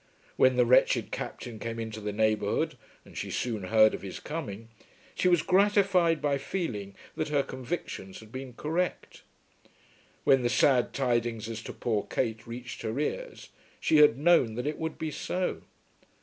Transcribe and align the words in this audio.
When 0.35 0.55
the 0.55 0.65
wretched 0.65 1.11
Captain 1.11 1.59
came 1.59 1.77
into 1.77 2.01
the 2.01 2.11
neighbourhood, 2.11 2.75
and 3.05 3.15
she 3.15 3.29
soon 3.29 3.65
heard 3.65 3.93
of 3.93 4.01
his 4.01 4.19
coming, 4.19 4.69
she 5.13 5.27
was 5.27 5.43
gratified 5.43 6.23
by 6.23 6.39
feeling 6.39 6.95
that 7.15 7.27
her 7.27 7.43
convictions 7.43 8.19
had 8.19 8.31
been 8.31 8.53
correct. 8.53 9.21
When 10.23 10.41
the 10.41 10.49
sad 10.49 10.91
tidings 10.93 11.47
as 11.47 11.61
to 11.61 11.73
poor 11.73 12.07
Kate 12.09 12.47
reached 12.47 12.81
her 12.81 12.99
ears, 12.99 13.49
she 13.79 13.97
had 13.97 14.17
"known 14.17 14.55
that 14.55 14.65
it 14.65 14.79
would 14.79 14.97
be 14.97 15.11
so." 15.11 15.61